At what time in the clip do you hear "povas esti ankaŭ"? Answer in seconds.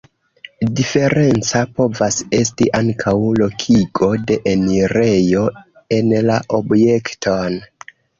1.79-3.13